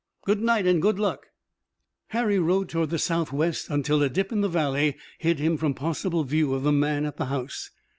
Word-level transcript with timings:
"Good 0.25 0.41
night 0.41 0.65
and 0.65 0.81
good 0.81 0.97
luck." 0.97 1.27
Harry 2.07 2.39
rode 2.39 2.69
toward 2.69 2.89
the 2.89 2.97
southwest 2.97 3.69
until 3.69 4.01
a 4.01 4.09
dip 4.09 4.31
in 4.31 4.41
the 4.41 4.49
valley 4.49 4.97
hid 5.19 5.37
him 5.37 5.57
from 5.57 5.75
possible 5.75 6.23
view 6.23 6.55
of 6.55 6.63
the 6.63 6.71
man 6.71 7.05
at 7.05 7.17
the 7.17 7.25
house. 7.25 7.69